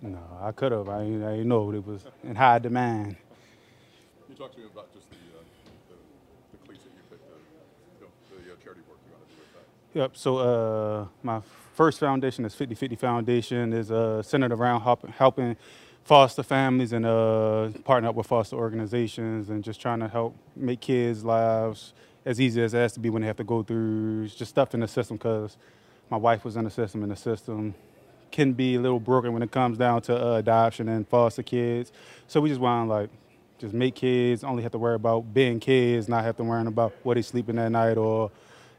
[0.00, 0.88] No, I could have.
[0.88, 3.16] I I ain't know it was in high demand.
[3.16, 3.16] Can
[4.28, 5.42] you talk to me about just the, uh,
[5.88, 5.96] the,
[6.56, 9.40] the cleats that you picked, the, the, the uh, charity work you're going to do
[9.40, 9.98] with that?
[9.98, 10.16] Yep.
[10.16, 11.40] So uh, my
[11.74, 15.56] first foundation is Fifty50 Foundation is uh, centered around help, helping
[16.04, 20.80] foster families and uh, partner up with foster organizations and just trying to help make
[20.80, 21.92] kids' lives
[22.24, 24.74] as easy as it has to be when they have to go through just stuff
[24.74, 25.56] in the system because
[26.08, 27.74] my wife was in the system and the system
[28.30, 31.92] can be a little broken when it comes down to uh, adoption and foster kids.
[32.26, 33.10] So we just want like
[33.58, 36.92] just make kids only have to worry about being kids, not have to worry about
[37.02, 38.30] what they're sleeping at night or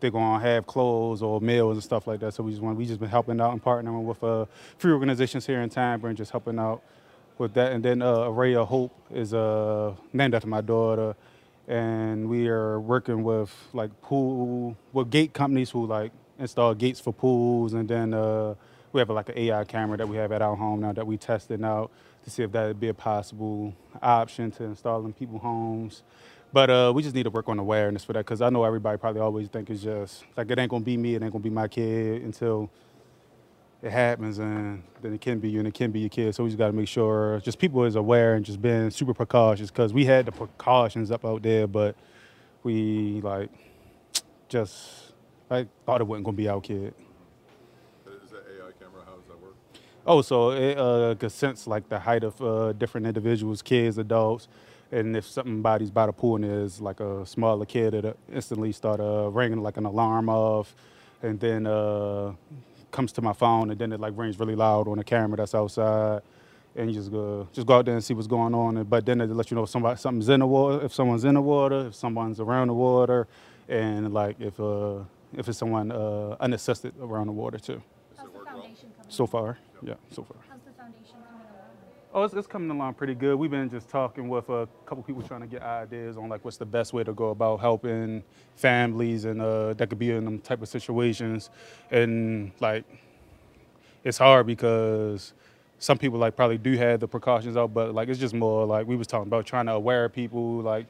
[0.00, 2.34] they're gonna have clothes or meals and stuff like that.
[2.34, 5.46] So we just want we just been helping out and partnering with uh, free organizations
[5.46, 6.82] here in Tampa and just helping out
[7.38, 7.72] with that.
[7.72, 11.14] And then uh, Arrayah Hope is uh, named after my daughter,
[11.68, 17.12] and we are working with like pool with gate companies who like install gates for
[17.12, 18.54] pools, and then uh,
[18.94, 21.18] we have like an AI camera that we have at our home now that we
[21.18, 21.90] testing out
[22.22, 26.02] to see if that would be a possible option to install in people's homes.
[26.52, 28.96] But uh, we just need to work on awareness for that because I know everybody
[28.96, 31.50] probably always think it's just like it ain't gonna be me, it ain't gonna be
[31.50, 32.70] my kid until
[33.82, 36.32] it happens, and then it can be you and it can be your kid.
[36.34, 39.12] So we just got to make sure just people is aware and just being super
[39.12, 41.96] precautious because we had the precautions up out there, but
[42.62, 43.50] we like
[44.48, 45.12] just
[45.50, 46.94] I thought it wasn't gonna be our kid.
[48.06, 49.02] Is that AI camera?
[49.04, 49.54] How does that work?
[50.06, 54.48] Oh, so it uh, sense like the height of uh, different individuals, kids, adults,
[54.92, 59.00] and if somebody's by the pool and there's like a smaller kid, it instantly start
[59.00, 60.74] uh, ringing like an alarm off,
[61.22, 62.32] and then uh,
[62.90, 65.54] comes to my phone, and then it like rings really loud on the camera that's
[65.54, 66.22] outside,
[66.76, 68.82] and you just go just go out there and see what's going on.
[68.84, 71.34] But then it lets you know if somebody something's in the water, if someone's in
[71.34, 73.26] the water, if someone's around the water,
[73.68, 74.98] and like if uh,
[75.36, 77.82] if it's someone uh, unassisted around the water too.
[78.16, 78.93] How's the foundation coming?
[79.08, 80.36] So far, yeah, so far.
[80.48, 81.70] How's the foundation coming along?
[82.12, 83.36] Oh, it's, it's coming along pretty good.
[83.36, 86.56] We've been just talking with a couple people trying to get ideas on like what's
[86.56, 88.22] the best way to go about helping
[88.56, 91.50] families and uh, that could be in them type of situations.
[91.90, 92.84] And like,
[94.04, 95.32] it's hard because
[95.78, 98.86] some people like probably do have the precautions out, but like it's just more like
[98.86, 100.86] we was talking about trying to aware people like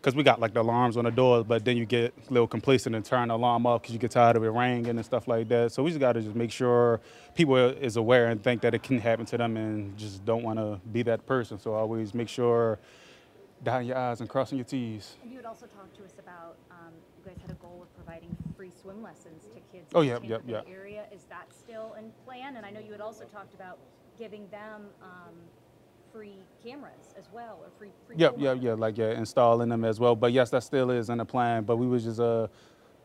[0.00, 2.46] because we got like the alarms on the doors, but then you get a little
[2.46, 5.26] complacent and turn the alarm off because you get tired of it ringing and stuff
[5.26, 5.72] like that.
[5.72, 7.00] So we just got to just make sure
[7.34, 10.58] people is aware and think that it can happen to them and just don't want
[10.58, 11.58] to be that person.
[11.58, 12.78] So always make sure
[13.64, 15.16] dotting your I's and crossing your T's.
[15.22, 17.92] And you had also talked to us about, um, you guys had a goal of
[17.96, 20.66] providing free swim lessons to kids Oh, in the Tampa yep, Bay yep.
[20.70, 21.04] area.
[21.12, 22.56] Is that still in plan?
[22.56, 23.78] And I know you had also talked about
[24.16, 25.34] giving them um,
[26.12, 27.90] free cameras as well, or free.
[28.06, 30.16] free Yep, pool yep, yeah, like yeah, installing them as well.
[30.16, 31.64] But yes, that still is in the plan.
[31.64, 32.48] But we was just uh,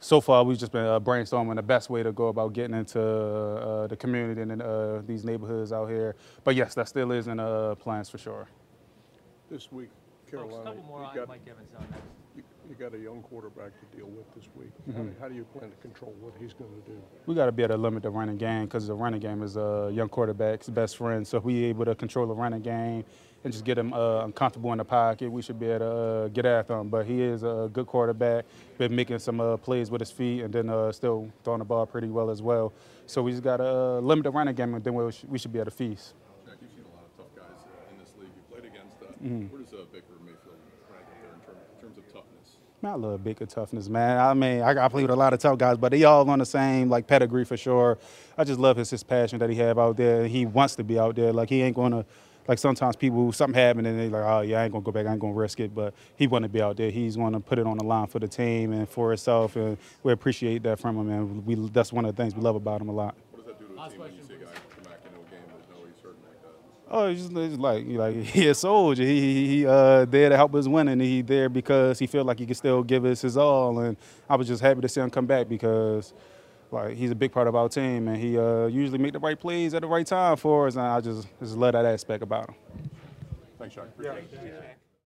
[0.00, 3.00] so far we've just been uh, brainstorming the best way to go about getting into
[3.00, 6.16] uh, the community and uh, these neighborhoods out here.
[6.44, 8.48] But yes, that still is in uh, plans for sure.
[9.50, 12.15] This week, Folks, a Carolina, couple more you on got, Mike Evans on next.
[12.68, 14.70] You you got a young quarterback to deal with this week.
[14.86, 15.08] How Mm-hmm.
[15.10, 16.98] do- How do you plan to control what he's going to do?
[17.26, 19.56] We got to be able to limit the running game because the running game is
[19.56, 21.26] a young quarterback's best friend.
[21.26, 23.04] So if we able to control the running game
[23.44, 26.28] and just get him uh, uncomfortable in the pocket, we should be able to uh,
[26.28, 26.88] get after him.
[26.88, 28.44] But he is a good quarterback,
[28.78, 31.86] been making some uh, plays with his feet and then uh, still throwing the ball
[31.86, 32.72] pretty well as well.
[33.06, 35.38] So we just got to uh, limit the running game and then we should, we
[35.38, 36.14] should be able to feast.
[36.44, 38.30] Shaq, you've seen a lot of tough guys uh, in this league.
[38.34, 38.96] You played against.
[39.00, 39.46] Uh, Mm-hmm.
[39.54, 40.60] Where does uh, Baker Mayfield
[40.92, 42.45] rank up there in, term, in terms of toughness?
[42.82, 44.18] Not a little bit of toughness, man.
[44.18, 46.38] I mean, I, I play with a lot of tough guys, but they all on
[46.38, 47.98] the same like pedigree for sure.
[48.36, 50.26] I just love his his passion that he have out there.
[50.28, 51.32] He wants to be out there.
[51.32, 52.04] Like he ain't gonna
[52.46, 55.06] like sometimes people something happen and they like, oh yeah, I ain't gonna go back,
[55.06, 55.74] I ain't gonna risk it.
[55.74, 56.90] But he want to be out there.
[56.90, 60.12] He's gonna put it on the line for the team and for himself, and we
[60.12, 61.10] appreciate that from him.
[61.10, 63.14] And we that's one of the things we love about him a lot.
[63.32, 65.40] What does that do to Last team when you see come back into a game
[65.48, 66.54] that know he's hurting like that?
[66.88, 69.02] Oh, it's just, it's like he- like he a soldier.
[69.04, 72.24] He he, he uh, there to help us win, and he there because he feel
[72.24, 73.80] like he can still give us his all.
[73.80, 73.96] And
[74.28, 76.12] I was just happy to see him come back because
[76.70, 79.38] like he's a big part of our team, and he uh, usually make the right
[79.38, 80.74] plays at the right time for us.
[80.76, 82.54] And I just just love that aspect about him.
[83.58, 83.74] Thanks.
[83.74, 84.85] Shaq.